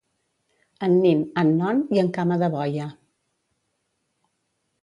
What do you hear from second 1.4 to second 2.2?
en Non i en